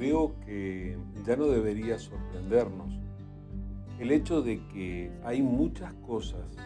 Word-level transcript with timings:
creo 0.00 0.34
que 0.46 0.96
ya 1.26 1.36
no 1.36 1.44
debería 1.44 1.98
sorprendernos 1.98 2.90
el 3.98 4.12
hecho 4.12 4.40
de 4.40 4.66
que 4.68 5.12
hay 5.24 5.42
muchas 5.42 5.92
cosas 6.06 6.56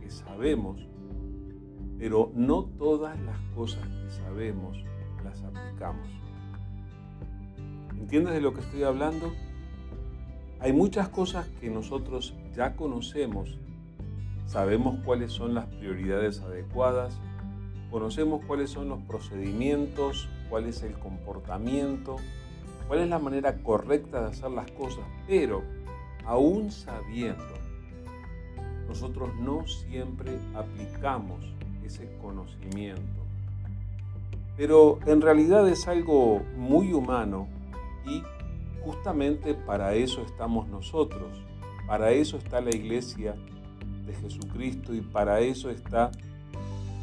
que 0.00 0.08
sabemos, 0.08 0.86
pero 1.98 2.30
no 2.36 2.62
todas 2.78 3.20
las 3.22 3.40
cosas 3.56 3.84
que 3.88 4.10
sabemos 4.10 4.78
las 5.24 5.42
aplicamos. 5.42 6.08
¿Entiendes 7.98 8.34
de 8.34 8.40
lo 8.40 8.54
que 8.54 8.60
estoy 8.60 8.84
hablando? 8.84 9.32
Hay 10.60 10.72
muchas 10.72 11.08
cosas 11.08 11.48
que 11.60 11.68
nosotros 11.68 12.34
ya 12.54 12.76
conocemos, 12.76 13.58
sabemos 14.46 15.00
cuáles 15.04 15.32
son 15.32 15.54
las 15.54 15.66
prioridades 15.66 16.40
adecuadas, 16.40 17.18
conocemos 17.90 18.44
cuáles 18.46 18.70
son 18.70 18.88
los 18.88 19.02
procedimientos, 19.02 20.28
cuál 20.48 20.66
es 20.66 20.84
el 20.84 20.92
comportamiento, 21.00 22.14
cuál 22.86 23.00
es 23.00 23.08
la 23.08 23.18
manera 23.18 23.56
correcta 23.62 24.20
de 24.20 24.28
hacer 24.28 24.50
las 24.50 24.70
cosas, 24.72 25.04
pero 25.26 25.62
aún 26.24 26.70
sabiendo, 26.70 27.44
nosotros 28.88 29.34
no 29.36 29.66
siempre 29.66 30.32
aplicamos 30.54 31.44
ese 31.84 32.08
conocimiento. 32.20 33.02
Pero 34.56 34.98
en 35.06 35.20
realidad 35.20 35.68
es 35.68 35.86
algo 35.86 36.42
muy 36.56 36.92
humano 36.92 37.46
y 38.06 38.22
justamente 38.84 39.54
para 39.54 39.94
eso 39.94 40.22
estamos 40.22 40.68
nosotros, 40.68 41.42
para 41.86 42.12
eso 42.12 42.36
está 42.36 42.60
la 42.60 42.70
iglesia 42.70 43.34
de 44.06 44.14
Jesucristo 44.14 44.94
y 44.94 45.00
para 45.00 45.40
eso 45.40 45.70
está 45.70 46.10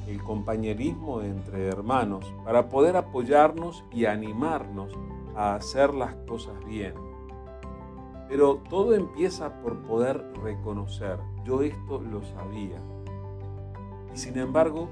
el 0.08 0.22
compañerismo 0.24 1.22
entre 1.22 1.68
hermanos, 1.68 2.26
para 2.44 2.70
poder 2.70 2.98
apoyarnos 2.98 3.84
y 3.94 4.06
animarnos 4.06 4.92
a 5.36 5.56
hacer 5.56 5.94
las 5.94 6.16
cosas 6.28 6.54
bien. 6.66 6.94
Pero 8.28 8.62
todo 8.70 8.96
empieza 8.96 9.62
por 9.62 9.82
poder 9.84 10.24
reconocer, 10.44 11.20
yo 11.44 11.62
esto 11.62 12.02
lo 12.02 12.24
sabía, 12.24 12.80
y 14.14 14.18
sin 14.18 14.38
embargo 14.38 14.90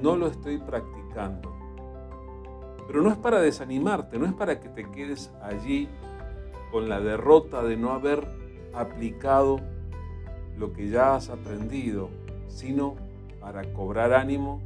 no 0.00 0.16
lo 0.16 0.26
estoy 0.26 0.58
practicando. 0.58 1.52
Pero 2.86 3.02
no 3.02 3.10
es 3.10 3.16
para 3.16 3.40
desanimarte, 3.40 4.18
no 4.18 4.26
es 4.26 4.32
para 4.32 4.60
que 4.60 4.68
te 4.68 4.90
quedes 4.90 5.32
allí 5.42 5.88
con 6.70 6.88
la 6.88 7.00
derrota 7.00 7.62
de 7.62 7.76
no 7.76 7.92
haber 7.92 8.26
aplicado 8.74 9.60
lo 10.58 10.72
que 10.72 10.88
ya 10.88 11.14
has 11.14 11.30
aprendido, 11.30 12.10
sino 12.48 12.96
para 13.40 13.72
cobrar 13.72 14.12
ánimo, 14.12 14.62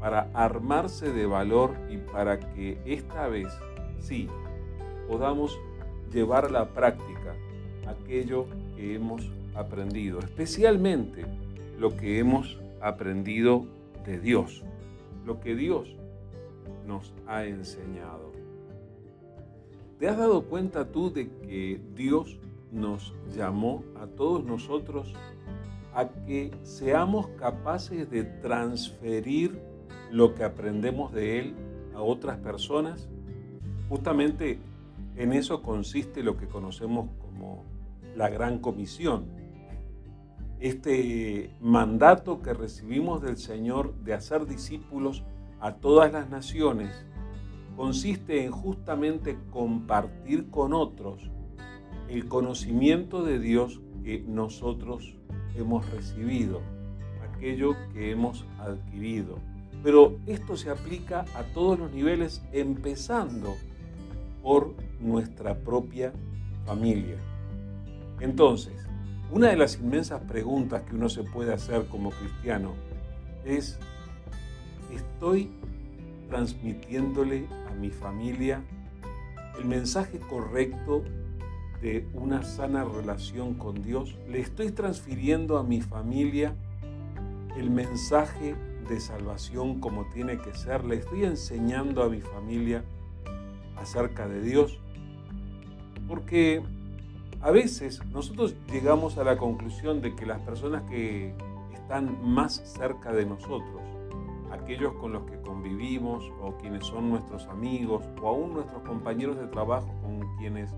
para 0.00 0.28
armarse 0.34 1.12
de 1.12 1.26
valor 1.26 1.74
y 1.88 1.98
para 1.98 2.40
que 2.40 2.78
esta 2.84 3.28
vez 3.28 3.48
sí 4.04 4.28
podamos 5.08 5.58
llevar 6.12 6.44
a 6.44 6.50
la 6.50 6.68
práctica 6.68 7.34
aquello 7.86 8.46
que 8.76 8.94
hemos 8.94 9.30
aprendido, 9.54 10.18
especialmente 10.20 11.24
lo 11.78 11.96
que 11.96 12.18
hemos 12.18 12.58
aprendido 12.80 13.66
de 14.06 14.20
Dios, 14.20 14.62
lo 15.24 15.40
que 15.40 15.54
Dios 15.54 15.96
nos 16.86 17.12
ha 17.26 17.44
enseñado. 17.44 18.32
¿Te 19.98 20.08
has 20.08 20.18
dado 20.18 20.42
cuenta 20.44 20.90
tú 20.90 21.10
de 21.12 21.28
que 21.28 21.80
Dios 21.94 22.38
nos 22.72 23.14
llamó 23.34 23.84
a 24.00 24.06
todos 24.06 24.44
nosotros 24.44 25.14
a 25.94 26.08
que 26.08 26.50
seamos 26.62 27.28
capaces 27.38 28.10
de 28.10 28.24
transferir 28.24 29.58
lo 30.10 30.34
que 30.34 30.44
aprendemos 30.44 31.12
de 31.12 31.38
Él 31.38 31.54
a 31.94 32.02
otras 32.02 32.38
personas? 32.38 33.08
Justamente 33.88 34.58
en 35.16 35.32
eso 35.32 35.62
consiste 35.62 36.22
lo 36.22 36.36
que 36.36 36.46
conocemos 36.46 37.08
como 37.20 37.64
la 38.16 38.28
gran 38.28 38.58
comisión. 38.58 39.26
Este 40.60 41.50
mandato 41.60 42.40
que 42.42 42.54
recibimos 42.54 43.22
del 43.22 43.36
Señor 43.36 43.94
de 44.04 44.14
hacer 44.14 44.46
discípulos 44.46 45.22
a 45.60 45.74
todas 45.74 46.12
las 46.12 46.30
naciones 46.30 47.04
consiste 47.76 48.44
en 48.44 48.52
justamente 48.52 49.36
compartir 49.50 50.48
con 50.50 50.72
otros 50.72 51.30
el 52.08 52.28
conocimiento 52.28 53.22
de 53.22 53.38
Dios 53.38 53.80
que 54.04 54.20
nosotros 54.26 55.16
hemos 55.56 55.88
recibido, 55.90 56.60
aquello 57.32 57.74
que 57.92 58.10
hemos 58.10 58.44
adquirido. 58.58 59.38
Pero 59.82 60.18
esto 60.26 60.56
se 60.56 60.70
aplica 60.70 61.24
a 61.34 61.42
todos 61.52 61.78
los 61.78 61.92
niveles, 61.92 62.42
empezando 62.52 63.54
por 64.44 64.74
nuestra 65.00 65.56
propia 65.58 66.12
familia. 66.66 67.16
Entonces, 68.20 68.74
una 69.32 69.48
de 69.48 69.56
las 69.56 69.80
inmensas 69.80 70.20
preguntas 70.20 70.82
que 70.82 70.94
uno 70.94 71.08
se 71.08 71.24
puede 71.24 71.52
hacer 71.52 71.86
como 71.86 72.10
cristiano 72.10 72.74
es, 73.44 73.78
¿estoy 74.92 75.50
transmitiéndole 76.28 77.48
a 77.70 77.74
mi 77.74 77.88
familia 77.90 78.62
el 79.58 79.64
mensaje 79.64 80.18
correcto 80.18 81.02
de 81.80 82.06
una 82.12 82.42
sana 82.42 82.84
relación 82.84 83.54
con 83.54 83.82
Dios? 83.82 84.18
¿Le 84.28 84.40
estoy 84.40 84.72
transfiriendo 84.72 85.56
a 85.56 85.64
mi 85.64 85.80
familia 85.80 86.54
el 87.56 87.70
mensaje 87.70 88.56
de 88.88 89.00
salvación 89.00 89.80
como 89.80 90.04
tiene 90.10 90.36
que 90.36 90.52
ser? 90.54 90.84
¿Le 90.84 90.96
estoy 90.96 91.24
enseñando 91.24 92.02
a 92.02 92.10
mi 92.10 92.20
familia 92.20 92.84
acerca 93.76 94.28
de 94.28 94.40
Dios? 94.40 94.78
Porque 96.08 96.62
a 97.40 97.50
veces 97.50 98.04
nosotros 98.06 98.56
llegamos 98.72 99.18
a 99.18 99.24
la 99.24 99.36
conclusión 99.36 100.00
de 100.00 100.14
que 100.14 100.26
las 100.26 100.40
personas 100.40 100.82
que 100.90 101.34
están 101.74 102.18
más 102.26 102.54
cerca 102.64 103.12
de 103.12 103.26
nosotros, 103.26 103.82
aquellos 104.50 104.94
con 104.94 105.12
los 105.12 105.24
que 105.24 105.40
convivimos 105.42 106.24
o 106.40 106.56
quienes 106.56 106.86
son 106.86 107.10
nuestros 107.10 107.46
amigos 107.48 108.02
o 108.22 108.28
aún 108.28 108.54
nuestros 108.54 108.82
compañeros 108.82 109.36
de 109.38 109.46
trabajo 109.48 109.92
con 110.02 110.20
quienes 110.38 110.70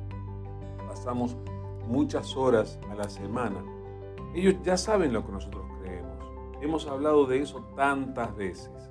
pasamos 0.89 1.37
muchas 1.87 2.37
horas 2.37 2.81
a 2.91 2.95
la 2.95 3.09
semana, 3.09 3.63
ellos 4.35 4.57
ya 4.65 4.77
saben 4.77 5.13
lo 5.13 5.25
que 5.25 5.33
nosotros 5.33 5.65
creemos. 5.81 6.17
Hemos 6.61 6.87
hablado 6.89 7.27
de 7.27 7.43
eso 7.43 7.61
tantas 7.77 8.35
veces. 8.37 8.91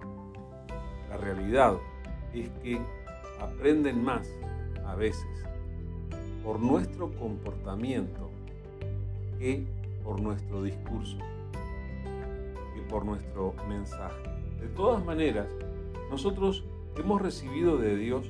La 1.09 1.17
realidad 1.17 1.77
es 2.33 2.49
que 2.63 2.81
aprenden 3.39 4.03
más 4.03 4.27
a 4.85 4.95
veces 4.95 5.25
por 6.43 6.59
nuestro 6.59 7.11
comportamiento 7.15 8.29
que 9.39 9.65
por 10.03 10.21
nuestro 10.21 10.61
discurso, 10.63 11.17
que 12.73 12.81
por 12.81 13.05
nuestro 13.05 13.53
mensaje. 13.67 14.21
De 14.61 14.67
todas 14.67 15.03
maneras, 15.03 15.47
nosotros 16.09 16.63
hemos 16.97 17.21
recibido 17.21 17.77
de 17.77 17.95
Dios 17.97 18.29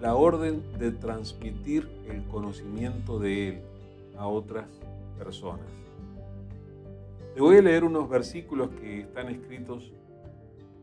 la 0.00 0.14
orden 0.14 0.62
de 0.78 0.92
transmitir 0.92 1.88
el 2.08 2.22
conocimiento 2.24 3.18
de 3.18 3.48
Él 3.48 3.60
a 4.18 4.26
otras 4.26 4.66
personas. 5.18 5.66
Te 7.34 7.40
voy 7.40 7.56
a 7.56 7.62
leer 7.62 7.84
unos 7.84 8.08
versículos 8.08 8.68
que 8.80 9.00
están 9.00 9.28
escritos 9.28 9.90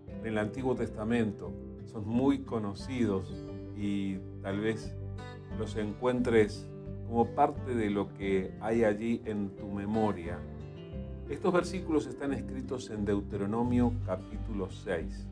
en 0.07 0.25
el 0.25 0.38
Antiguo 0.38 0.75
Testamento. 0.75 1.51
Son 1.86 2.08
muy 2.08 2.40
conocidos 2.44 3.31
y 3.78 4.18
tal 4.42 4.59
vez 4.59 4.96
los 5.58 5.75
encuentres 5.75 6.68
como 7.08 7.25
parte 7.36 7.75
de 7.75 7.90
lo 7.90 8.14
que 8.14 8.53
hay 8.62 8.84
allí 8.84 9.22
en 9.25 9.56
tu 9.56 9.68
memoria. 9.68 10.39
Estos 11.30 11.54
versículos 11.54 12.07
están 12.07 12.33
escritos 12.33 12.89
en 12.89 13.06
Deuteronomio 13.06 13.94
capítulo 14.06 14.69
6. 14.69 15.28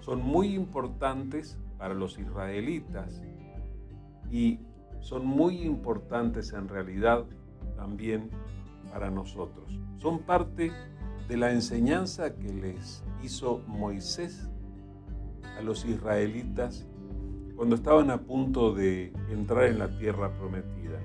Son 0.00 0.22
muy 0.22 0.54
importantes 0.54 1.58
para 1.78 1.94
los 1.94 2.18
israelitas 2.18 3.22
y 4.30 4.58
son 5.00 5.26
muy 5.26 5.62
importantes 5.62 6.52
en 6.52 6.68
realidad 6.68 7.24
también 7.76 8.30
para 8.92 9.10
nosotros. 9.10 9.78
Son 9.98 10.20
parte 10.20 10.72
de 11.28 11.36
la 11.36 11.52
enseñanza 11.52 12.34
que 12.34 12.52
les 12.52 13.02
hizo 13.22 13.62
Moisés 13.66 14.48
a 15.58 15.62
los 15.62 15.84
israelitas 15.84 16.86
cuando 17.56 17.76
estaban 17.76 18.10
a 18.10 18.22
punto 18.22 18.74
de 18.74 19.12
entrar 19.30 19.64
en 19.64 19.78
la 19.78 19.88
tierra 19.98 20.30
prometida. 20.36 20.98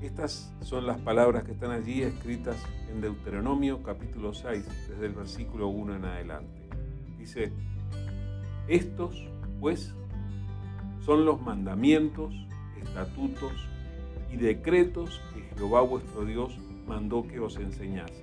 Estas 0.00 0.52
son 0.60 0.86
las 0.86 1.00
palabras 1.00 1.44
que 1.44 1.52
están 1.52 1.70
allí 1.70 2.02
escritas 2.02 2.56
en 2.90 3.00
Deuteronomio 3.00 3.82
capítulo 3.82 4.34
6, 4.34 4.88
desde 4.90 5.06
el 5.06 5.12
versículo 5.12 5.68
1 5.68 5.96
en 5.96 6.04
adelante. 6.04 6.68
Dice, 7.18 7.52
estos, 8.68 9.28
pues, 9.60 9.94
son 11.04 11.24
los 11.24 11.40
mandamientos, 11.40 12.34
estatutos 12.80 13.52
y 14.32 14.36
decretos 14.36 15.20
que 15.34 15.42
Jehová 15.56 15.82
vuestro 15.82 16.24
Dios 16.24 16.58
mandó 16.86 17.26
que 17.26 17.40
os 17.40 17.56
enseñase, 17.56 18.22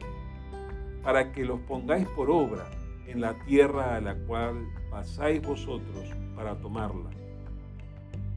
para 1.03 1.31
que 1.31 1.45
los 1.45 1.59
pongáis 1.61 2.07
por 2.09 2.29
obra 2.29 2.65
en 3.09 3.21
la 3.21 3.33
tierra 3.45 3.95
a 3.95 4.01
la 4.01 4.15
cual 4.15 4.67
pasáis 4.91 5.41
vosotros 5.41 6.05
para 6.35 6.55
tomarla, 6.55 7.09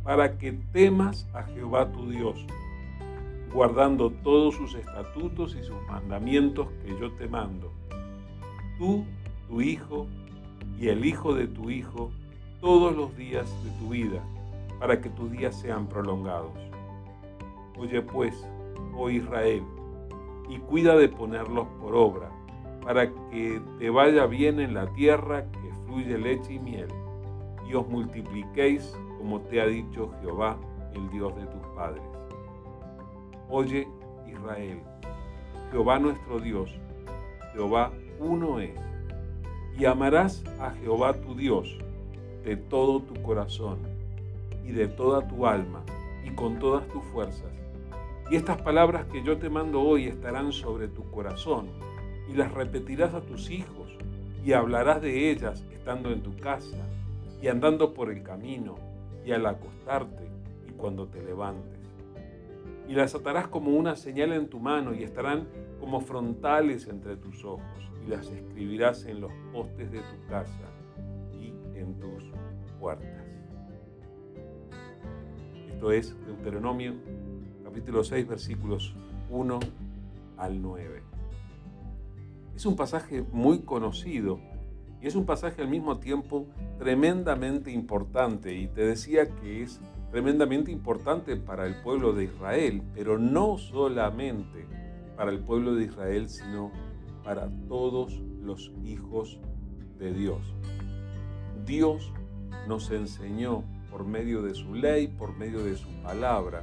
para 0.03 0.39
que 0.39 0.53
temas 0.73 1.29
a 1.35 1.43
Jehová 1.43 1.93
tu 1.93 2.11
Dios, 2.11 2.47
guardando 3.53 4.11
todos 4.11 4.55
sus 4.55 4.75
estatutos 4.75 5.55
y 5.61 5.63
sus 5.63 5.77
mandamientos 5.89 6.69
que 6.85 6.99
yo 6.99 7.13
te 7.13 7.29
mando. 7.29 7.71
Tú, 8.79 9.05
tu 9.49 9.61
hijo 9.61 10.07
y 10.81 10.89
el 10.89 11.05
hijo 11.05 11.35
de 11.35 11.47
tu 11.49 11.69
hijo, 11.69 12.11
todos 12.61 12.97
los 12.97 13.15
días 13.15 13.53
de 13.65 13.71
tu 13.79 13.91
vida, 13.91 14.23
para 14.81 15.01
que 15.01 15.11
tus 15.11 15.31
días 15.31 15.55
sean 15.55 15.87
prolongados. 15.87 16.59
Oye 17.79 18.01
pues, 18.01 18.35
oh 18.97 19.11
Israel, 19.11 19.63
y 20.49 20.59
cuida 20.59 20.97
de 20.97 21.09
ponerlos 21.09 21.69
por 21.81 21.95
obra, 21.95 22.31
para 22.82 23.11
que 23.31 23.61
te 23.79 23.90
vaya 23.90 24.26
bien 24.26 24.61
en 24.61 24.75
la 24.75 24.93
tierra 24.93 25.44
que 25.50 25.73
fluye 25.87 26.19
leche 26.19 26.55
y 26.55 26.58
miel, 26.58 26.88
y 27.69 27.75
os 27.75 27.87
multipliquéis 27.88 28.96
como 29.19 29.40
te 29.43 29.61
ha 29.61 29.67
dicho 29.67 30.11
Jehová, 30.20 30.58
el 30.94 31.08
Dios 31.11 31.34
de 31.37 31.46
tus 31.46 31.62
padres. 31.76 32.02
Oye, 33.49 33.88
Israel, 34.26 34.81
Jehová 35.70 35.99
nuestro 35.99 36.40
Dios, 36.40 36.75
Jehová 37.52 37.93
uno 38.19 38.58
es, 38.58 38.75
y 39.79 39.84
amarás 39.84 40.44
a 40.61 40.70
Jehová 40.70 41.14
tu 41.14 41.34
Dios 41.34 41.79
de 42.44 42.56
todo 42.56 43.00
tu 43.00 43.23
corazón 43.23 43.79
y 44.64 44.73
de 44.73 44.88
toda 44.88 45.26
tu 45.29 45.46
alma 45.46 45.82
y 46.25 46.31
con 46.31 46.58
todas 46.58 46.87
tus 46.88 47.02
fuerzas. 47.05 47.52
Y 48.31 48.37
estas 48.37 48.61
palabras 48.62 49.06
que 49.06 49.23
yo 49.23 49.38
te 49.38 49.49
mando 49.49 49.81
hoy 49.81 50.06
estarán 50.06 50.52
sobre 50.52 50.88
tu 50.88 51.08
corazón 51.11 51.69
y 52.32 52.37
las 52.37 52.52
repetirás 52.52 53.12
a 53.14 53.20
tus 53.20 53.50
hijos 53.50 53.88
y 54.44 54.52
hablarás 54.52 55.02
de 55.02 55.31
ellas 55.31 55.64
estando 55.73 56.11
en 56.11 56.23
tu 56.23 56.34
casa 56.37 56.79
y 57.43 57.49
andando 57.49 57.93
por 57.93 58.11
el 58.11 58.23
camino 58.23 58.76
y 59.25 59.32
al 59.32 59.44
acostarte 59.46 60.25
y 60.69 60.73
cuando 60.73 61.06
te 61.06 61.23
levantes. 61.23 61.81
Y 62.88 62.94
las 62.94 63.14
atarás 63.14 63.49
como 63.49 63.70
una 63.70 63.96
señal 63.96 64.32
en 64.32 64.49
tu 64.49 64.58
mano 64.58 64.94
y 64.94 65.02
estarán 65.02 65.46
como 65.79 66.00
frontales 66.00 66.88
entre 66.88 67.17
tus 67.17 67.44
ojos 67.44 67.90
y 68.05 68.11
las 68.11 68.29
escribirás 68.31 69.05
en 69.05 69.20
los 69.20 69.32
postes 69.52 69.93
de 69.93 70.00
tu 70.00 70.29
casa 70.29 70.69
y 71.40 71.52
en 71.79 71.94
tus 72.00 72.25
puertas. 72.81 73.26
Esto 75.69 75.93
es 75.93 76.17
Deuteronomio 76.26 76.94
capítulo 77.64 78.02
6 78.05 78.26
versículos 78.29 78.94
1 79.31 79.61
al 80.38 80.62
9. 80.62 81.02
Es 82.62 82.67
un 82.67 82.76
pasaje 82.76 83.25
muy 83.32 83.62
conocido 83.62 84.38
y 85.00 85.09
es 85.09 85.17
un 85.17 85.26
pasaje 85.26 85.62
al 85.62 85.69
mismo 85.69 85.99
tiempo 85.99 86.47
tremendamente 86.79 87.73
importante. 87.73 88.55
Y 88.55 88.69
te 88.69 88.82
decía 88.87 89.35
que 89.35 89.64
es 89.64 89.81
tremendamente 90.12 90.70
importante 90.70 91.35
para 91.35 91.67
el 91.67 91.75
pueblo 91.82 92.12
de 92.12 92.26
Israel, 92.26 92.85
pero 92.94 93.19
no 93.19 93.59
solamente 93.59 94.64
para 95.17 95.32
el 95.32 95.41
pueblo 95.41 95.75
de 95.75 95.87
Israel, 95.87 96.29
sino 96.29 96.70
para 97.25 97.50
todos 97.67 98.20
los 98.41 98.70
hijos 98.85 99.41
de 99.99 100.12
Dios. 100.12 100.55
Dios 101.67 102.12
nos 102.69 102.93
enseñó 102.93 103.65
por 103.91 104.05
medio 104.05 104.41
de 104.41 104.55
su 104.55 104.73
ley, 104.76 105.08
por 105.08 105.37
medio 105.37 105.65
de 105.65 105.75
su 105.75 105.88
palabra, 106.05 106.62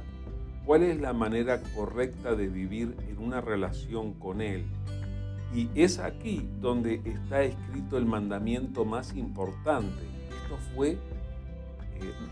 cuál 0.64 0.82
es 0.82 0.98
la 0.98 1.12
manera 1.12 1.60
correcta 1.76 2.34
de 2.34 2.48
vivir 2.48 2.96
en 3.06 3.18
una 3.18 3.42
relación 3.42 4.14
con 4.14 4.40
Él 4.40 4.64
y 5.54 5.68
es 5.74 5.98
aquí 5.98 6.48
donde 6.60 7.00
está 7.04 7.42
escrito 7.42 7.98
el 7.98 8.06
mandamiento 8.06 8.84
más 8.84 9.14
importante. 9.16 10.02
Esto 10.42 10.56
fue 10.74 10.90
eh, 10.92 10.98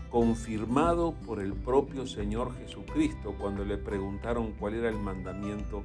confirmado 0.09 1.13
por 1.25 1.41
el 1.41 1.53
propio 1.53 2.07
Señor 2.07 2.55
Jesucristo 2.57 3.35
cuando 3.37 3.65
le 3.65 3.77
preguntaron 3.77 4.53
cuál 4.53 4.75
era 4.75 4.89
el 4.89 4.97
mandamiento 4.97 5.83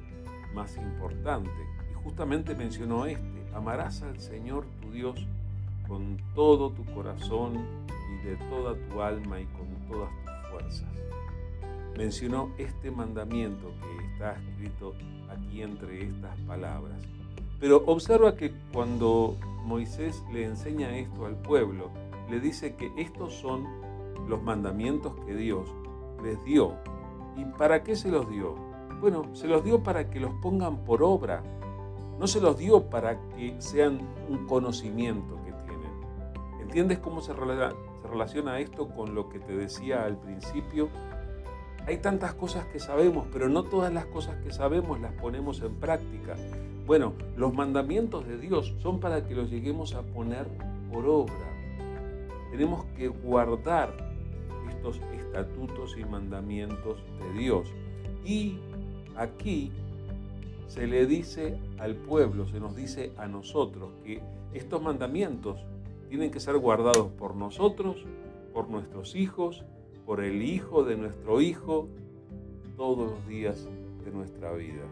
más 0.53 0.77
importante. 0.77 1.51
Y 1.91 2.03
justamente 2.03 2.55
mencionó 2.55 3.05
este, 3.05 3.45
amarás 3.53 4.01
al 4.01 4.19
Señor 4.19 4.65
tu 4.81 4.91
Dios 4.91 5.27
con 5.87 6.17
todo 6.33 6.71
tu 6.71 6.85
corazón 6.85 7.65
y 8.13 8.25
de 8.25 8.37
toda 8.49 8.75
tu 8.89 9.01
alma 9.01 9.41
y 9.41 9.45
con 9.45 9.67
todas 9.91 10.09
tus 10.23 10.49
fuerzas. 10.49 10.89
Mencionó 11.97 12.51
este 12.57 12.91
mandamiento 12.91 13.71
que 13.81 14.05
está 14.13 14.33
escrito 14.33 14.95
aquí 15.29 15.61
entre 15.61 16.05
estas 16.05 16.37
palabras. 16.41 16.97
Pero 17.59 17.83
observa 17.85 18.35
que 18.35 18.53
cuando 18.73 19.37
Moisés 19.63 20.23
le 20.31 20.45
enseña 20.45 20.97
esto 20.97 21.25
al 21.25 21.35
pueblo, 21.35 21.89
le 22.29 22.39
dice 22.39 22.75
que 22.75 22.91
estos 22.97 23.33
son 23.33 23.65
los 24.27 24.41
mandamientos 24.41 25.13
que 25.25 25.35
Dios 25.35 25.69
les 26.23 26.43
dio. 26.43 26.73
¿Y 27.37 27.45
para 27.57 27.83
qué 27.83 27.95
se 27.95 28.09
los 28.09 28.29
dio? 28.29 28.55
Bueno, 29.01 29.35
se 29.35 29.47
los 29.47 29.63
dio 29.63 29.83
para 29.83 30.09
que 30.09 30.19
los 30.19 30.33
pongan 30.41 30.83
por 30.85 31.03
obra. 31.03 31.43
No 32.19 32.27
se 32.27 32.39
los 32.39 32.57
dio 32.57 32.89
para 32.89 33.19
que 33.29 33.55
sean 33.59 33.99
un 34.29 34.47
conocimiento 34.47 35.35
que 35.45 35.51
tienen. 35.51 36.61
¿Entiendes 36.61 36.99
cómo 36.99 37.21
se 37.21 37.33
relaciona 37.33 38.59
esto 38.59 38.87
con 38.89 39.13
lo 39.13 39.29
que 39.29 39.39
te 39.39 39.55
decía 39.55 40.05
al 40.05 40.17
principio? 40.17 40.89
Hay 41.87 41.97
tantas 41.97 42.33
cosas 42.33 42.65
que 42.67 42.79
sabemos, 42.79 43.27
pero 43.31 43.47
no 43.49 43.63
todas 43.63 43.93
las 43.93 44.05
cosas 44.05 44.37
que 44.37 44.51
sabemos 44.51 44.99
las 44.99 45.13
ponemos 45.13 45.61
en 45.61 45.75
práctica. 45.75 46.35
Bueno, 46.85 47.13
los 47.35 47.51
mandamientos 47.51 48.27
de 48.27 48.37
Dios 48.37 48.75
son 48.83 48.99
para 48.99 49.27
que 49.27 49.33
los 49.33 49.49
lleguemos 49.49 49.95
a 49.95 50.03
poner 50.03 50.45
por 50.91 51.07
obra. 51.07 51.51
Tenemos 52.51 52.85
que 52.95 53.07
guardar 53.07 53.91
estos 54.69 55.01
estatutos 55.19 55.97
y 55.97 56.05
mandamientos 56.05 56.99
de 57.19 57.39
Dios. 57.39 57.73
Y 58.23 58.59
aquí 59.15 59.71
se 60.67 60.85
le 60.85 61.07
dice 61.07 61.57
al 61.79 61.95
pueblo, 61.95 62.47
se 62.47 62.59
nos 62.59 62.75
dice 62.75 63.11
a 63.17 63.27
nosotros 63.27 63.89
que 64.03 64.21
estos 64.53 64.79
mandamientos 64.79 65.57
tienen 66.09 66.29
que 66.29 66.39
ser 66.39 66.57
guardados 66.59 67.07
por 67.17 67.35
nosotros, 67.35 68.05
por 68.53 68.69
nuestros 68.69 69.15
hijos, 69.15 69.63
por 70.05 70.23
el 70.23 70.43
hijo 70.43 70.83
de 70.83 70.97
nuestro 70.97 71.41
hijo, 71.41 71.87
todos 72.77 73.09
los 73.09 73.27
días 73.27 73.67
de 74.03 74.11
nuestra 74.11 74.53
vida. 74.53 74.83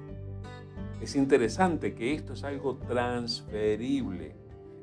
Es 1.01 1.15
interesante 1.15 1.95
que 1.95 2.13
esto 2.13 2.33
es 2.33 2.43
algo 2.43 2.75
transferible, 2.77 4.35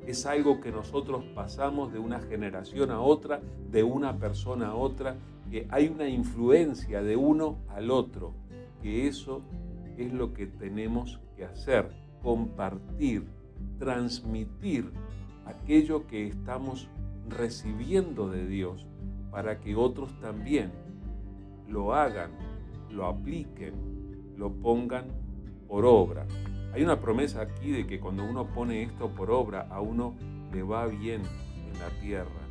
es 0.05 0.25
algo 0.25 0.61
que 0.61 0.71
nosotros 0.71 1.25
pasamos 1.35 1.91
de 1.91 1.99
una 1.99 2.19
generación 2.19 2.91
a 2.91 3.01
otra, 3.01 3.41
de 3.71 3.83
una 3.83 4.17
persona 4.17 4.69
a 4.69 4.75
otra, 4.75 5.15
que 5.49 5.67
hay 5.69 5.87
una 5.87 6.07
influencia 6.07 7.01
de 7.01 7.15
uno 7.15 7.57
al 7.69 7.91
otro, 7.91 8.33
que 8.81 9.07
eso 9.07 9.41
es 9.97 10.13
lo 10.13 10.33
que 10.33 10.47
tenemos 10.47 11.19
que 11.35 11.45
hacer, 11.45 11.91
compartir, 12.21 13.25
transmitir 13.79 14.91
aquello 15.45 16.07
que 16.07 16.27
estamos 16.27 16.87
recibiendo 17.29 18.29
de 18.29 18.47
Dios 18.47 18.85
para 19.31 19.59
que 19.59 19.75
otros 19.75 20.17
también 20.19 20.71
lo 21.67 21.93
hagan, 21.93 22.31
lo 22.89 23.05
apliquen, 23.05 23.73
lo 24.37 24.51
pongan 24.51 25.05
por 25.71 25.85
obra. 25.85 26.25
Hay 26.73 26.83
una 26.83 26.99
promesa 26.99 27.41
aquí 27.41 27.71
de 27.71 27.87
que 27.87 28.01
cuando 28.01 28.25
uno 28.25 28.45
pone 28.45 28.83
esto 28.83 29.09
por 29.09 29.31
obra, 29.31 29.67
a 29.69 29.79
uno 29.79 30.13
le 30.51 30.63
va 30.63 30.85
bien 30.85 31.21
en 31.21 31.79
la 31.79 31.87
tierra. 32.01 32.41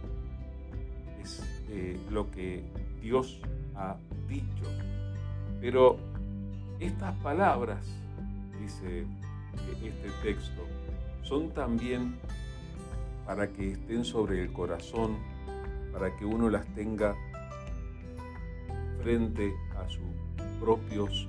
Es 1.20 1.42
eh, 1.68 2.00
lo 2.10 2.30
que 2.30 2.64
Dios 3.02 3.38
ha 3.76 3.98
dicho. 4.26 4.64
Pero 5.60 5.98
estas 6.78 7.14
palabras, 7.16 7.84
dice 8.58 9.04
este 9.84 10.08
texto, 10.22 10.62
son 11.20 11.50
también 11.50 12.16
para 13.26 13.48
que 13.52 13.72
estén 13.72 14.06
sobre 14.06 14.40
el 14.40 14.50
corazón, 14.50 15.18
para 15.92 16.16
que 16.16 16.24
uno 16.24 16.48
las 16.48 16.66
tenga 16.74 17.14
frente 19.02 19.52
a 19.76 19.86
sus 19.90 20.08
propios 20.58 21.28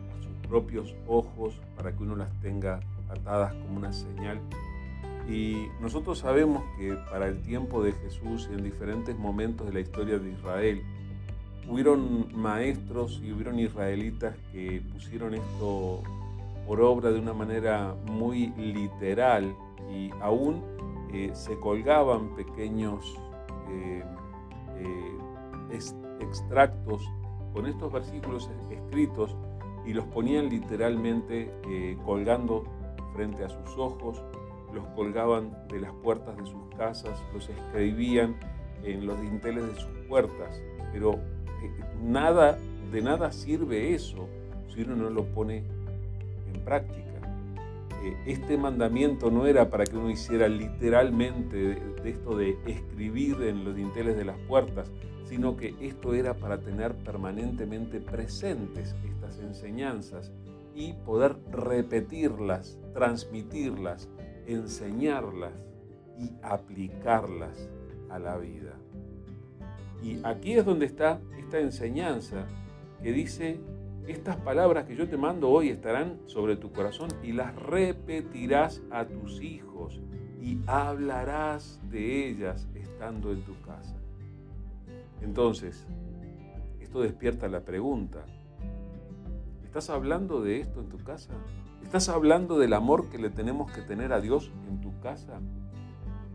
propios 0.51 0.93
ojos 1.07 1.53
para 1.77 1.93
que 1.95 2.03
uno 2.03 2.17
las 2.17 2.29
tenga 2.41 2.81
atadas 3.09 3.53
como 3.53 3.77
una 3.77 3.93
señal. 3.93 4.41
Y 5.29 5.67
nosotros 5.79 6.19
sabemos 6.19 6.61
que 6.77 6.93
para 7.09 7.29
el 7.29 7.41
tiempo 7.41 7.81
de 7.81 7.93
Jesús 7.93 8.49
y 8.51 8.55
en 8.55 8.63
diferentes 8.65 9.17
momentos 9.17 9.65
de 9.65 9.73
la 9.73 9.79
historia 9.79 10.19
de 10.19 10.29
Israel, 10.29 10.83
hubieron 11.69 12.27
maestros 12.35 13.21
y 13.23 13.31
hubieron 13.31 13.59
israelitas 13.59 14.35
que 14.51 14.81
pusieron 14.91 15.35
esto 15.35 16.03
por 16.67 16.81
obra 16.81 17.11
de 17.11 17.19
una 17.19 17.33
manera 17.33 17.95
muy 18.05 18.47
literal 18.57 19.55
y 19.89 20.11
aún 20.19 20.61
eh, 21.13 21.31
se 21.33 21.57
colgaban 21.59 22.35
pequeños 22.35 23.17
eh, 23.69 24.03
eh, 24.79 25.79
extractos 26.19 27.09
con 27.53 27.67
estos 27.67 27.89
versículos 27.89 28.51
escritos 28.69 29.33
y 29.85 29.93
los 29.93 30.05
ponían 30.05 30.49
literalmente 30.49 31.51
eh, 31.67 31.97
colgando 32.05 32.63
frente 33.13 33.43
a 33.43 33.49
sus 33.49 33.77
ojos, 33.77 34.21
los 34.73 34.85
colgaban 34.95 35.55
de 35.69 35.81
las 35.81 35.91
puertas 35.93 36.37
de 36.37 36.45
sus 36.45 36.63
casas, 36.77 37.21
los 37.33 37.49
escribían 37.49 38.35
en 38.83 39.05
los 39.05 39.19
dinteles 39.21 39.67
de 39.67 39.75
sus 39.75 39.91
puertas, 40.07 40.61
pero 40.93 41.13
eh, 41.13 41.71
nada, 42.01 42.57
de 42.91 43.01
nada 43.01 43.31
sirve 43.31 43.93
eso 43.93 44.27
si 44.73 44.81
uno 44.81 44.95
no 44.95 45.09
lo 45.09 45.25
pone 45.25 45.63
en 46.53 46.61
práctica. 46.63 47.10
Eh, 48.03 48.17
este 48.25 48.57
mandamiento 48.57 49.29
no 49.29 49.45
era 49.45 49.69
para 49.69 49.85
que 49.85 49.95
uno 49.95 50.09
hiciera 50.09 50.47
literalmente 50.47 51.77
esto 52.03 52.35
de 52.35 52.57
escribir 52.65 53.41
en 53.43 53.63
los 53.63 53.75
dinteles 53.75 54.17
de 54.17 54.25
las 54.25 54.37
puertas, 54.47 54.91
sino 55.25 55.55
que 55.55 55.75
esto 55.79 56.13
era 56.13 56.33
para 56.33 56.59
tener 56.59 56.95
permanentemente 56.95 57.99
presentes 57.99 58.95
estas 59.05 59.39
enseñanzas 59.39 60.31
y 60.73 60.93
poder 60.93 61.37
repetirlas, 61.51 62.79
transmitirlas, 62.93 64.09
enseñarlas 64.47 65.53
y 66.17 66.31
aplicarlas 66.41 67.69
a 68.09 68.19
la 68.19 68.37
vida. 68.37 68.73
Y 70.01 70.19
aquí 70.23 70.53
es 70.53 70.65
donde 70.65 70.87
está 70.87 71.21
esta 71.37 71.59
enseñanza 71.59 72.47
que 73.03 73.11
dice 73.11 73.59
estas 74.11 74.35
palabras 74.35 74.85
que 74.85 74.95
yo 74.95 75.07
te 75.07 75.15
mando 75.15 75.49
hoy 75.49 75.69
estarán 75.69 76.19
sobre 76.27 76.57
tu 76.57 76.71
corazón 76.71 77.09
y 77.23 77.31
las 77.31 77.55
repetirás 77.55 78.81
a 78.91 79.05
tus 79.05 79.41
hijos 79.41 80.01
y 80.41 80.59
hablarás 80.67 81.79
de 81.89 82.27
ellas 82.27 82.67
estando 82.75 83.31
en 83.31 83.41
tu 83.43 83.59
casa. 83.61 83.95
Entonces, 85.21 85.85
esto 86.81 87.01
despierta 87.01 87.47
la 87.47 87.61
pregunta. 87.61 88.25
¿Estás 89.63 89.89
hablando 89.89 90.41
de 90.41 90.59
esto 90.59 90.81
en 90.81 90.89
tu 90.89 90.97
casa? 90.97 91.33
¿Estás 91.81 92.09
hablando 92.09 92.59
del 92.59 92.73
amor 92.73 93.09
que 93.09 93.17
le 93.17 93.29
tenemos 93.29 93.71
que 93.71 93.81
tener 93.81 94.11
a 94.11 94.19
Dios 94.19 94.51
en 94.67 94.81
tu 94.81 94.99
casa? 94.99 95.39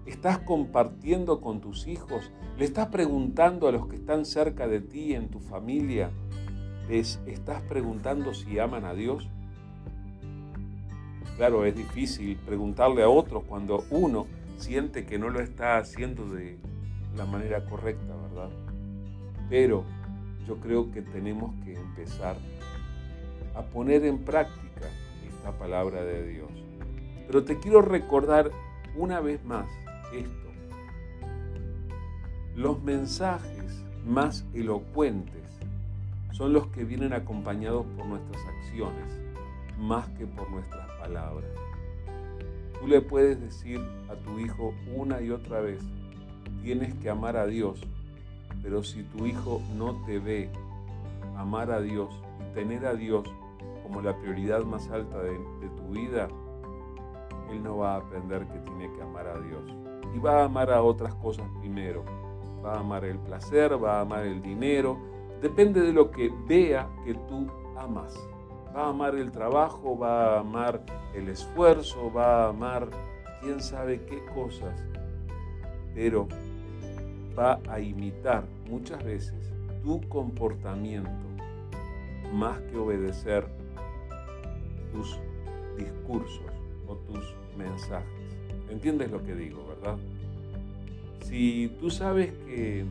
¿Estás 0.07 0.39
compartiendo 0.39 1.43
con 1.43 1.61
tus 1.61 1.87
hijos? 1.87 2.31
¿Le 2.57 2.65
estás 2.65 2.89
preguntando 2.89 3.69
a 3.69 3.73
los 3.73 3.87
que 3.87 3.97
están 3.97 4.25
cerca 4.25 4.67
de 4.67 4.81
ti 4.81 5.15
en 5.15 5.29
tu 5.29 5.41
familia 5.41 6.11
¿Les 6.89 7.19
estás 7.27 7.63
preguntando 7.63 8.33
si 8.33 8.61
aman 8.61 8.85
a 8.85 8.95
Dios? 8.95 9.29
Claro, 11.37 11.65
es 11.65 11.75
difícil 11.75 12.37
preguntarle 12.37 13.03
a 13.03 13.09
otros 13.09 13.43
cuando 13.45 13.85
uno 13.91 14.27
siente 14.59 15.05
que 15.05 15.19
no 15.19 15.29
lo 15.29 15.41
está 15.41 15.79
haciendo 15.79 16.29
de 16.29 16.59
la 17.17 17.27
manera 17.27 17.65
correcta, 17.65 18.15
¿verdad? 18.15 18.51
Pero 19.51 19.85
yo 20.47 20.61
creo 20.61 20.93
que 20.93 21.03
tenemos 21.03 21.53
que 21.65 21.75
empezar 21.75 22.37
a 23.57 23.63
poner 23.63 24.05
en 24.05 24.19
práctica 24.19 24.89
esta 25.27 25.51
palabra 25.59 26.05
de 26.05 26.29
Dios. 26.29 26.51
Pero 27.27 27.45
te 27.45 27.59
quiero 27.59 27.83
recordar 27.83 28.53
una 28.97 29.21
vez 29.21 29.45
más 29.45 29.67
esto. 30.15 30.47
Los 32.55 32.81
mensajes 32.83 33.85
más 34.07 34.47
elocuentes 34.55 35.46
son 36.37 36.53
los 36.53 36.67
que 36.67 36.85
vienen 36.85 37.15
acompañados 37.15 37.87
por 37.97 38.05
nuestras 38.05 38.43
acciones, 38.45 39.19
más 39.79 40.07
que 40.11 40.27
por 40.27 40.51
nuestras 40.51 40.87
palabras. 41.01 41.49
Tú 42.79 42.87
le 42.87 43.01
puedes 43.01 43.41
decir 43.41 43.81
a 44.11 44.17
tu 44.17 44.39
hijo 44.39 44.75
una 44.95 45.23
y 45.23 45.31
otra 45.31 45.61
vez, 45.61 45.81
tienes 46.63 46.93
que 46.97 47.09
amar 47.09 47.39
a 47.39 47.47
Dios, 47.47 47.81
pero 48.63 48.85
si 48.85 49.03
tu 49.03 49.25
hijo 49.25 49.63
no 49.79 50.05
te 50.05 50.19
ve 50.19 50.51
amar 51.39 51.71
a 51.71 51.81
Dios 51.81 52.11
y 52.39 52.55
tener 52.55 52.85
a 52.85 52.93
Dios 52.93 53.25
como 53.83 54.03
la 54.03 54.15
prioridad 54.19 54.63
más 54.63 54.91
alta 54.91 55.19
de, 55.23 55.39
tu 55.75 55.95
vida, 55.95 56.29
él 57.51 57.63
no 57.63 57.79
va 57.79 57.95
a 57.95 57.97
aprender 57.97 58.47
que 58.47 58.59
tiene 58.59 58.93
que 58.93 59.01
amar 59.01 59.27
a 59.27 59.41
Dios. 59.41 59.63
Y 60.15 60.19
va 60.19 60.43
a 60.43 60.45
amar 60.45 60.71
a 60.71 60.83
otras 60.83 61.15
cosas 61.15 61.47
primero. 61.61 62.05
Va 62.63 62.75
a 62.75 62.81
amar 62.81 63.07
el 63.07 63.19
placer, 63.19 63.83
va 63.83 63.99
a 63.99 64.01
amar 64.03 64.27
el 64.27 64.43
dinero, 64.43 65.16
Depende 65.41 65.81
de 65.81 65.93
lo 65.93 66.11
que 66.11 66.33
vea 66.47 66.89
que 67.05 67.15
tú 67.15 67.47
amas. 67.77 68.15
Va 68.75 68.87
a 68.87 68.89
amar 68.89 69.15
el 69.15 69.31
trabajo, 69.31 69.99
va 69.99 70.37
a 70.37 70.41
amar 70.41 70.85
el 71.15 71.29
esfuerzo, 71.29 72.13
va 72.13 72.45
a 72.45 72.49
amar 72.49 72.89
quién 73.41 73.61
sabe 73.61 74.05
qué 74.07 74.25
cosas. 74.35 74.83
Pero 75.95 76.29
va 77.39 77.61
a 77.69 77.81
imitar 77.81 78.45
muchas 78.69 79.03
veces 79.05 79.53
tu 79.83 80.01
comportamiento 80.09 81.11
más 82.33 82.59
que 82.63 82.77
obedecer 82.77 83.47
tus 84.93 85.19
discursos 85.77 86.53
o 86.89 86.97
tus 86.97 87.35
mensajes. 87.57 88.09
¿Entiendes 88.71 89.11
lo 89.11 89.23
que 89.23 89.35
digo, 89.35 89.65
verdad? 89.69 89.97
Si 91.21 91.69
tú 91.81 91.91
sabes 91.91 92.33
que 92.47 92.85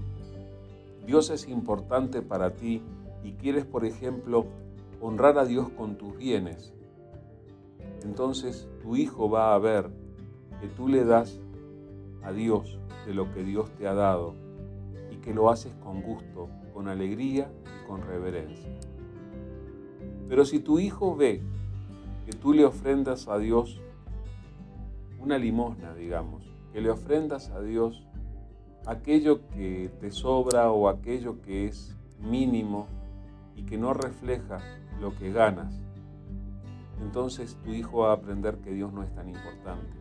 Dios 1.05 1.29
es 1.29 1.47
importante 1.47 2.21
para 2.21 2.55
ti 2.55 2.81
y 3.23 3.33
quieres, 3.33 3.65
por 3.65 3.85
ejemplo, 3.85 4.45
honrar 5.01 5.37
a 5.37 5.45
Dios 5.45 5.69
con 5.69 5.97
tus 5.97 6.17
bienes, 6.17 6.73
entonces 8.03 8.67
tu 8.81 8.95
hijo 8.95 9.29
va 9.29 9.53
a 9.53 9.59
ver 9.59 9.89
que 10.61 10.67
tú 10.67 10.87
le 10.87 11.03
das 11.03 11.39
a 12.21 12.31
Dios 12.31 12.79
de 13.05 13.13
lo 13.13 13.31
que 13.33 13.43
Dios 13.43 13.69
te 13.71 13.87
ha 13.87 13.93
dado 13.93 14.35
y 15.11 15.17
que 15.17 15.33
lo 15.33 15.49
haces 15.49 15.73
con 15.83 16.01
gusto, 16.01 16.49
con 16.73 16.87
alegría 16.87 17.51
y 17.63 17.87
con 17.87 18.01
reverencia. 18.01 18.71
Pero 20.29 20.45
si 20.45 20.59
tu 20.59 20.79
hijo 20.79 21.15
ve 21.15 21.41
que 22.25 22.33
tú 22.33 22.53
le 22.53 22.65
ofrendas 22.65 23.27
a 23.27 23.37
Dios 23.37 23.81
una 25.19 25.37
limosna, 25.37 25.93
digamos, 25.93 26.43
que 26.71 26.81
le 26.81 26.89
ofrendas 26.89 27.49
a 27.49 27.61
Dios 27.61 28.04
aquello 28.85 29.47
que 29.49 29.89
te 29.99 30.11
sobra 30.11 30.71
o 30.71 30.89
aquello 30.89 31.41
que 31.41 31.67
es 31.67 31.95
mínimo 32.19 32.87
y 33.55 33.63
que 33.63 33.77
no 33.77 33.93
refleja 33.93 34.59
lo 34.99 35.15
que 35.15 35.31
ganas, 35.31 35.73
entonces 37.01 37.57
tu 37.63 37.71
hijo 37.71 37.99
va 37.99 38.11
a 38.11 38.13
aprender 38.13 38.57
que 38.57 38.71
Dios 38.71 38.93
no 38.93 39.03
es 39.03 39.13
tan 39.13 39.29
importante. 39.29 39.93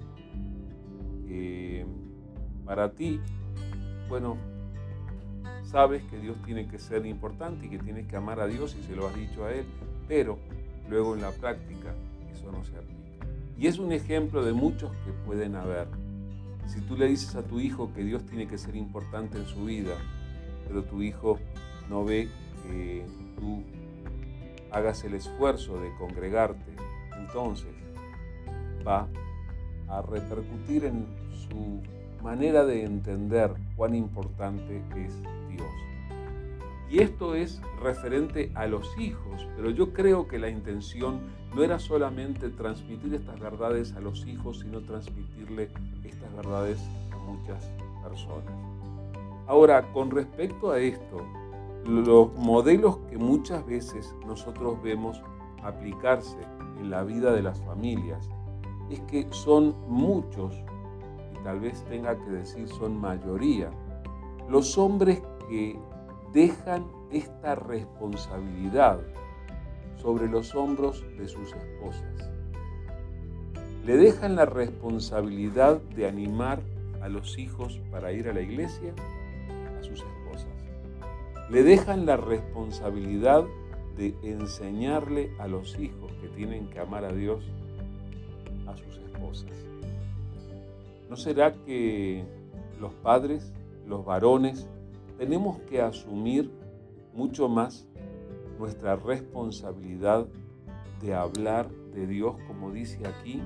para 2.64 2.92
ti, 2.92 3.20
bueno, 4.08 4.38
sabes 5.64 6.02
que 6.04 6.18
Dios 6.18 6.36
tiene 6.44 6.66
que 6.66 6.78
ser 6.78 7.04
importante 7.04 7.66
y 7.66 7.68
que 7.68 7.78
tienes 7.78 8.06
que 8.06 8.16
amar 8.16 8.40
a 8.40 8.46
Dios 8.46 8.76
y 8.80 8.82
se 8.84 8.96
lo 8.96 9.06
has 9.06 9.14
dicho 9.14 9.44
a 9.44 9.52
Él, 9.52 9.66
pero 10.08 10.38
luego 10.88 11.14
en 11.14 11.22
la 11.22 11.30
práctica 11.30 11.92
eso 12.32 12.50
no 12.50 12.64
se 12.64 12.76
aplica. 12.76 13.26
Y 13.58 13.66
es 13.66 13.78
un 13.78 13.92
ejemplo 13.92 14.44
de 14.44 14.52
muchos 14.52 14.90
que 15.04 15.12
pueden 15.26 15.56
haber. 15.56 15.88
Si 16.66 16.80
tú 16.80 16.96
le 16.96 17.06
dices 17.06 17.34
a 17.36 17.42
tu 17.42 17.60
hijo 17.60 17.92
que 17.94 18.02
Dios 18.02 18.24
tiene 18.26 18.48
que 18.48 18.58
ser 18.58 18.76
importante 18.76 19.38
en 19.38 19.46
su 19.46 19.64
vida, 19.64 19.94
pero 20.66 20.82
tu 20.84 21.02
hijo 21.02 21.38
no 21.88 22.04
ve 22.04 22.28
que 22.62 23.04
tú 23.38 23.62
hagas 24.70 25.04
el 25.04 25.14
esfuerzo 25.14 25.80
de 25.80 25.90
congregarte, 25.98 26.74
entonces 27.18 27.74
va 28.86 29.08
a 29.88 30.02
repercutir 30.02 30.84
en 30.84 31.06
su 31.48 31.82
manera 32.22 32.64
de 32.64 32.84
entender 32.84 33.52
cuán 33.76 33.94
importante 33.94 34.82
es 34.96 35.14
Dios. 35.48 35.83
Y 36.90 37.00
esto 37.00 37.34
es 37.34 37.60
referente 37.82 38.52
a 38.54 38.66
los 38.66 38.96
hijos, 38.98 39.48
pero 39.56 39.70
yo 39.70 39.92
creo 39.92 40.28
que 40.28 40.38
la 40.38 40.48
intención 40.48 41.20
no 41.54 41.62
era 41.62 41.78
solamente 41.78 42.50
transmitir 42.50 43.14
estas 43.14 43.40
verdades 43.40 43.94
a 43.94 44.00
los 44.00 44.26
hijos, 44.26 44.60
sino 44.60 44.80
transmitirle 44.82 45.70
estas 46.04 46.34
verdades 46.36 46.80
a 47.12 47.16
muchas 47.18 47.70
personas. 48.02 48.52
Ahora, 49.46 49.92
con 49.92 50.10
respecto 50.10 50.70
a 50.70 50.78
esto, 50.78 51.22
los 51.86 52.32
modelos 52.34 52.98
que 53.10 53.18
muchas 53.18 53.64
veces 53.66 54.14
nosotros 54.26 54.82
vemos 54.82 55.20
aplicarse 55.62 56.38
en 56.80 56.90
la 56.90 57.04
vida 57.04 57.32
de 57.32 57.42
las 57.42 57.60
familias 57.62 58.28
es 58.90 59.00
que 59.02 59.26
son 59.30 59.74
muchos, 59.88 60.54
y 61.34 61.44
tal 61.44 61.60
vez 61.60 61.84
tenga 61.84 62.16
que 62.18 62.30
decir 62.30 62.68
son 62.68 63.00
mayoría, 63.00 63.70
los 64.48 64.76
hombres 64.78 65.22
que 65.48 65.78
dejan 66.34 66.84
esta 67.12 67.54
responsabilidad 67.54 68.98
sobre 69.96 70.28
los 70.28 70.54
hombros 70.54 71.04
de 71.16 71.28
sus 71.28 71.52
esposas. 71.54 72.30
Le 73.86 73.96
dejan 73.96 74.34
la 74.34 74.44
responsabilidad 74.44 75.80
de 75.94 76.08
animar 76.08 76.60
a 77.00 77.08
los 77.08 77.38
hijos 77.38 77.80
para 77.90 78.12
ir 78.12 78.28
a 78.28 78.32
la 78.32 78.40
iglesia 78.40 78.92
a 79.78 79.82
sus 79.82 80.00
esposas. 80.00 80.48
Le 81.50 81.62
dejan 81.62 82.04
la 82.04 82.16
responsabilidad 82.16 83.44
de 83.96 84.16
enseñarle 84.22 85.30
a 85.38 85.46
los 85.46 85.78
hijos 85.78 86.12
que 86.20 86.28
tienen 86.28 86.68
que 86.68 86.80
amar 86.80 87.04
a 87.04 87.12
Dios 87.12 87.44
a 88.66 88.76
sus 88.76 88.96
esposas. 88.96 89.52
¿No 91.08 91.16
será 91.16 91.54
que 91.64 92.24
los 92.80 92.92
padres, 92.94 93.52
los 93.86 94.04
varones, 94.04 94.68
tenemos 95.24 95.58
que 95.70 95.80
asumir 95.80 96.50
mucho 97.14 97.48
más 97.48 97.86
nuestra 98.58 98.94
responsabilidad 98.94 100.26
de 101.00 101.14
hablar 101.14 101.70
de 101.94 102.06
Dios, 102.06 102.36
como 102.46 102.70
dice 102.70 103.06
aquí. 103.06 103.42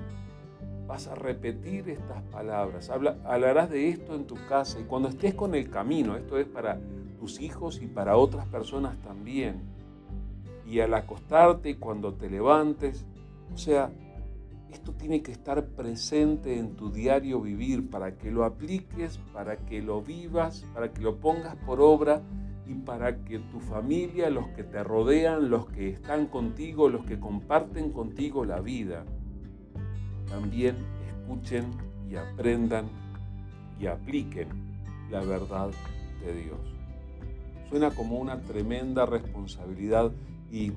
Vas 0.89 1.07
a 1.07 1.15
repetir 1.15 1.89
estas 1.89 2.21
palabras, 2.33 2.91
hablarás 2.91 3.71
de 3.71 3.91
esto 3.91 4.17
en 4.17 4.27
tu 4.27 4.35
casa 4.49 4.81
y 4.81 4.85
cuando 4.85 5.09
estés 5.09 5.35
con 5.35 5.55
el 5.55 5.71
camino, 5.71 6.17
esto 6.17 6.37
es 6.37 6.49
para 6.49 6.81
tus 7.21 7.41
hijos 7.41 7.81
y 7.81 7.87
para 7.87 8.17
otras 8.17 8.49
personas 8.49 9.01
también. 9.05 9.63
Y 10.67 10.81
al 10.81 10.93
acostarte 10.95 11.71
y 11.71 11.75
cuando 11.75 12.13
te 12.15 12.29
levantes, 12.29 13.07
o 13.55 13.57
sea, 13.57 13.93
esto 14.73 14.93
tiene 14.93 15.23
que 15.23 15.33
estar 15.33 15.65
presente 15.69 16.59
en 16.59 16.77
tu 16.77 16.91
diario 16.91 17.41
vivir 17.41 17.89
para 17.89 18.17
que 18.17 18.31
lo 18.31 18.45
apliques, 18.45 19.19
para 19.33 19.57
que 19.57 19.83
lo 19.83 20.03
vivas, 20.03 20.65
para 20.75 20.93
que 20.93 21.01
lo 21.01 21.17
pongas 21.17 21.57
por 21.57 21.81
obra 21.81 22.23
y 22.67 22.75
para 22.75 23.25
que 23.25 23.39
tu 23.39 23.61
familia, 23.61 24.29
los 24.29 24.49
que 24.49 24.63
te 24.63 24.85
rodean, 24.85 25.49
los 25.51 25.67
que 25.67 25.89
están 25.89 26.27
contigo, 26.27 26.89
los 26.91 27.07
que 27.07 27.19
comparten 27.19 27.93
contigo 27.93 28.45
la 28.45 28.61
vida, 28.61 29.05
también 30.29 30.77
escuchen 31.09 31.65
y 32.11 32.17
aprendan 32.17 32.87
y 33.81 33.87
apliquen 33.87 34.49
la 35.11 35.21
verdad 35.21 35.71
de 36.25 36.35
Dios. 36.35 36.59
Suena 37.71 37.91
como 37.91 38.19
una 38.19 38.41
tremenda 38.41 39.07
responsabilidad 39.07 40.13
y 40.51 40.73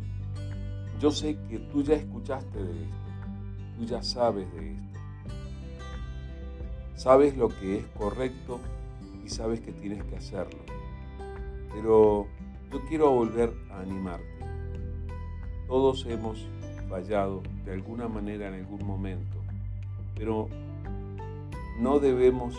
yo 0.99 1.11
sé 1.11 1.37
que 1.49 1.59
tú 1.59 1.83
ya 1.83 1.95
escuchaste 1.95 2.63
de 2.63 2.83
esto, 2.83 3.00
tú 3.77 3.85
ya 3.85 4.03
sabes 4.03 4.51
de 4.53 4.73
esto. 4.73 4.99
Sabes 6.95 7.35
lo 7.35 7.49
que 7.49 7.79
es 7.79 7.85
correcto 7.97 8.59
y 9.25 9.29
sabes 9.29 9.59
que 9.61 9.71
tienes 9.71 10.03
que 10.03 10.15
hacerlo. 10.15 10.59
Pero 11.73 12.27
yo 12.71 12.81
quiero 12.87 13.11
volver 13.11 13.53
a 13.71 13.81
animarte. 13.81 14.25
Todos 15.67 16.05
hemos 16.05 16.45
fallado 16.89 17.41
de 17.65 17.73
alguna 17.73 18.07
manera 18.07 18.49
en 18.49 18.55
algún 18.55 18.85
momento, 18.85 19.37
pero 20.15 20.49
no 21.79 21.99
debemos 21.99 22.55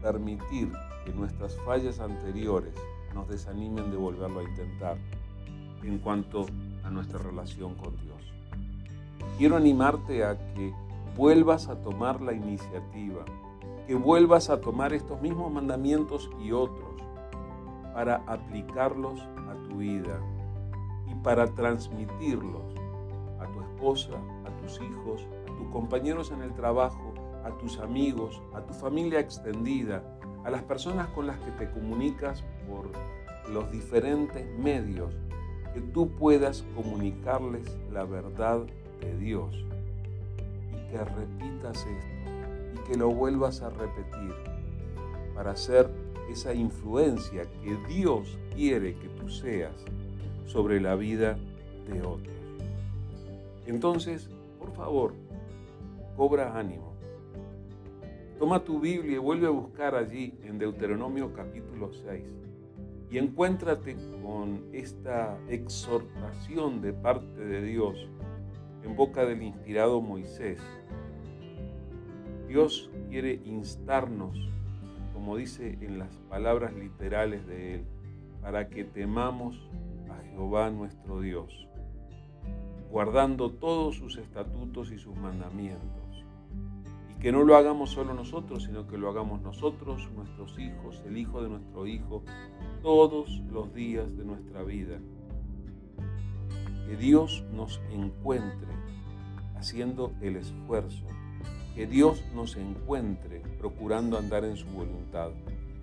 permitir 0.00 0.70
que 1.04 1.12
nuestras 1.12 1.56
fallas 1.66 2.00
anteriores 2.00 2.72
nos 3.14 3.28
desanimen 3.28 3.90
de 3.90 3.96
volverlo 3.96 4.40
a 4.40 4.44
intentar 4.44 4.96
en 5.82 5.98
cuanto 5.98 6.46
a 6.84 6.90
nuestra 6.90 7.18
relación 7.18 7.74
con 7.74 7.96
Dios. 7.98 8.13
Quiero 9.36 9.56
animarte 9.56 10.24
a 10.24 10.38
que 10.54 10.72
vuelvas 11.16 11.66
a 11.68 11.82
tomar 11.82 12.20
la 12.20 12.32
iniciativa, 12.32 13.24
que 13.84 13.96
vuelvas 13.96 14.48
a 14.48 14.60
tomar 14.60 14.92
estos 14.92 15.20
mismos 15.20 15.50
mandamientos 15.50 16.30
y 16.40 16.52
otros 16.52 17.02
para 17.92 18.22
aplicarlos 18.28 19.20
a 19.20 19.68
tu 19.68 19.78
vida 19.78 20.20
y 21.10 21.16
para 21.16 21.48
transmitirlos 21.48 22.74
a 23.40 23.46
tu 23.46 23.60
esposa, 23.60 24.12
a 24.46 24.50
tus 24.62 24.80
hijos, 24.80 25.26
a 25.50 25.56
tus 25.56 25.66
compañeros 25.72 26.30
en 26.30 26.42
el 26.42 26.54
trabajo, 26.54 27.12
a 27.44 27.50
tus 27.58 27.80
amigos, 27.80 28.40
a 28.54 28.60
tu 28.60 28.72
familia 28.72 29.18
extendida, 29.18 30.04
a 30.44 30.50
las 30.50 30.62
personas 30.62 31.08
con 31.08 31.26
las 31.26 31.40
que 31.40 31.50
te 31.50 31.68
comunicas 31.72 32.44
por 32.68 32.88
los 33.52 33.68
diferentes 33.72 34.46
medios, 34.60 35.12
que 35.74 35.80
tú 35.80 36.08
puedas 36.10 36.64
comunicarles 36.76 37.76
la 37.90 38.04
verdad 38.04 38.64
de 39.00 39.16
Dios 39.18 39.64
y 40.72 40.90
que 40.90 40.98
repitas 40.98 41.78
esto 41.78 42.30
y 42.74 42.88
que 42.88 42.96
lo 42.96 43.10
vuelvas 43.10 43.62
a 43.62 43.70
repetir 43.70 44.34
para 45.34 45.56
ser 45.56 45.90
esa 46.30 46.54
influencia 46.54 47.44
que 47.62 47.76
Dios 47.88 48.38
quiere 48.54 48.94
que 48.94 49.08
tú 49.08 49.28
seas 49.28 49.74
sobre 50.46 50.80
la 50.80 50.94
vida 50.94 51.36
de 51.88 52.02
otros. 52.02 52.34
Entonces, 53.66 54.28
por 54.58 54.72
favor, 54.72 55.14
cobra 56.16 56.58
ánimo. 56.58 56.94
Toma 58.38 58.64
tu 58.64 58.80
Biblia 58.80 59.16
y 59.16 59.18
vuelve 59.18 59.46
a 59.46 59.50
buscar 59.50 59.94
allí 59.94 60.34
en 60.42 60.58
Deuteronomio 60.58 61.32
capítulo 61.32 61.92
6 61.92 62.24
y 63.10 63.18
encuéntrate 63.18 63.96
con 64.22 64.64
esta 64.72 65.38
exhortación 65.48 66.80
de 66.80 66.92
parte 66.92 67.44
de 67.44 67.62
Dios 67.62 68.08
en 68.84 68.96
boca 68.96 69.24
del 69.24 69.42
inspirado 69.42 70.00
Moisés. 70.00 70.60
Dios 72.48 72.90
quiere 73.08 73.40
instarnos 73.44 74.38
como 75.24 75.38
dice 75.38 75.78
en 75.80 75.98
las 75.98 76.14
palabras 76.28 76.74
literales 76.74 77.46
de 77.46 77.76
él, 77.76 77.84
para 78.42 78.68
que 78.68 78.84
temamos 78.84 79.70
a 80.10 80.22
Jehová 80.28 80.68
nuestro 80.70 81.20
Dios, 81.20 81.66
guardando 82.90 83.50
todos 83.50 83.94
sus 83.94 84.18
estatutos 84.18 84.90
y 84.90 84.98
sus 84.98 85.16
mandamientos. 85.16 86.26
Y 87.10 87.20
que 87.20 87.32
no 87.32 87.42
lo 87.44 87.56
hagamos 87.56 87.92
solo 87.92 88.12
nosotros, 88.12 88.64
sino 88.64 88.86
que 88.86 88.98
lo 88.98 89.08
hagamos 89.08 89.40
nosotros, 89.40 90.10
nuestros 90.14 90.58
hijos, 90.58 91.02
el 91.06 91.16
hijo 91.16 91.42
de 91.42 91.48
nuestro 91.48 91.86
hijo, 91.86 92.22
todos 92.82 93.40
los 93.50 93.72
días 93.72 94.14
de 94.18 94.26
nuestra 94.26 94.62
vida. 94.62 94.98
Que 96.86 96.96
Dios 96.96 97.44
nos 97.52 97.80
encuentre 97.92 98.68
haciendo 99.56 100.12
el 100.20 100.36
esfuerzo 100.36 101.04
que 101.74 101.86
Dios 101.86 102.22
nos 102.34 102.56
encuentre 102.56 103.42
procurando 103.58 104.16
andar 104.16 104.44
en 104.44 104.56
su 104.56 104.66
voluntad. 104.66 105.30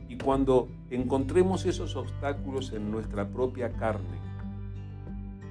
Y 0.07 0.17
cuando 0.17 0.69
encontremos 0.89 1.65
esos 1.65 1.95
obstáculos 1.95 2.71
en 2.71 2.91
nuestra 2.91 3.27
propia 3.27 3.73
carne, 3.73 4.19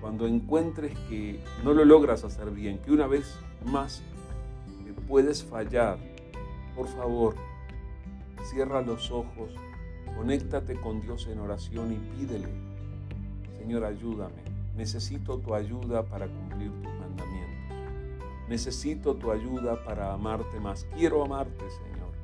cuando 0.00 0.26
encuentres 0.26 0.98
que 1.10 1.40
no 1.62 1.74
lo 1.74 1.84
logras 1.84 2.24
hacer 2.24 2.50
bien, 2.50 2.78
que 2.78 2.90
una 2.90 3.06
vez 3.06 3.38
más 3.66 4.02
puedes 5.08 5.44
fallar, 5.44 5.98
por 6.74 6.88
favor, 6.88 7.34
cierra 8.44 8.80
los 8.80 9.10
ojos, 9.10 9.50
conéctate 10.16 10.74
con 10.74 11.02
Dios 11.02 11.26
en 11.26 11.38
oración 11.38 11.92
y 11.92 11.96
pídele, 12.16 12.48
Señor, 13.58 13.84
ayúdame, 13.84 14.42
necesito 14.80 15.36
tu 15.36 15.54
ayuda 15.54 16.02
para 16.02 16.26
cumplir 16.26 16.72
tus 16.80 16.92
mandamientos. 16.98 17.76
Necesito 18.48 19.14
tu 19.14 19.30
ayuda 19.30 19.84
para 19.84 20.14
amarte 20.14 20.58
más. 20.58 20.86
Quiero 20.96 21.22
amarte, 21.22 21.66
Señor. 21.70 22.14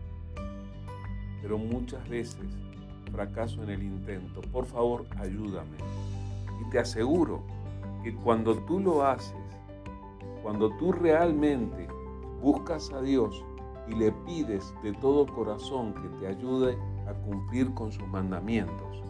Pero 1.42 1.58
muchas 1.58 2.08
veces 2.08 2.46
fracaso 3.12 3.62
en 3.62 3.68
el 3.68 3.82
intento. 3.82 4.40
Por 4.40 4.64
favor, 4.64 5.04
ayúdame. 5.18 5.76
Y 6.62 6.70
te 6.70 6.78
aseguro 6.78 7.42
que 8.02 8.14
cuando 8.14 8.56
tú 8.60 8.80
lo 8.80 9.04
haces, 9.04 9.36
cuando 10.42 10.70
tú 10.78 10.92
realmente 10.92 11.86
buscas 12.40 12.90
a 12.90 13.02
Dios 13.02 13.44
y 13.86 13.94
le 13.96 14.12
pides 14.12 14.72
de 14.82 14.94
todo 14.94 15.26
corazón 15.26 15.92
que 15.92 16.08
te 16.20 16.26
ayude 16.26 16.78
a 17.06 17.12
cumplir 17.12 17.74
con 17.74 17.92
sus 17.92 18.08
mandamientos, 18.08 19.02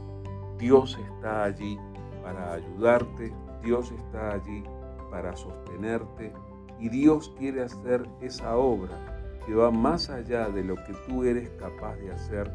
Dios 0.59 0.99
está 0.99 1.45
allí 1.45 1.79
para 2.27 2.55
ayudarte, 2.55 3.33
Dios 3.63 3.93
está 3.93 4.33
allí 4.35 4.65
para 5.13 5.37
sostenerte, 5.37 6.33
y 6.81 6.89
Dios 6.89 7.33
quiere 7.39 7.63
hacer 7.63 8.05
esa 8.21 8.57
obra 8.57 9.39
que 9.47 9.55
va 9.55 9.71
más 9.71 10.11
allá 10.11 10.49
de 10.49 10.65
lo 10.65 10.75
que 10.75 10.93
tú 11.07 11.23
eres 11.23 11.49
capaz 11.51 11.95
de 11.99 12.11
hacer 12.11 12.51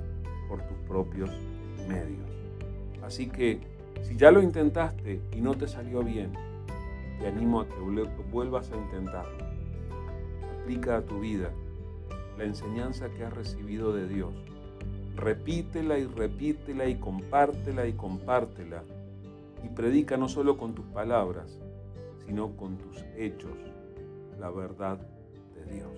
por 0.50 0.62
tus 0.64 0.78
propios 0.90 1.30
medios. 1.88 2.30
Así 3.02 3.30
que 3.30 3.62
si 4.02 4.18
ya 4.18 4.30
lo 4.30 4.42
intentaste 4.42 5.22
y 5.32 5.40
no 5.40 5.56
te 5.56 5.70
salió 5.70 6.04
bien, 6.04 6.34
te 7.18 7.28
animo 7.28 7.62
a 7.62 7.66
que 7.66 7.80
vuelvas 8.30 8.70
a 8.74 8.76
intentarlo. 8.76 9.46
Aplica 10.60 10.98
a 10.98 11.02
tu 11.02 11.22
vida 11.22 11.50
la 12.38 12.44
enseñanza 12.44 13.08
que 13.12 13.24
has 13.24 13.34
recibido 13.34 13.94
de 13.94 14.10
Dios. 14.10 14.34
Repítela 15.16 15.98
y 15.98 16.08
repítela 16.08 16.88
y 16.88 16.96
compártela 16.96 17.88
y 17.88 17.94
compártela. 17.94 18.84
Y 19.64 19.70
predica 19.70 20.18
no 20.18 20.28
solo 20.28 20.58
con 20.58 20.74
tus 20.74 20.86
palabras, 20.88 21.60
sino 22.26 22.56
con 22.56 22.78
tus 22.78 23.04
hechos 23.16 23.58
la 24.40 24.50
verdad 24.50 25.00
de 25.54 25.66
Dios. 25.74 25.92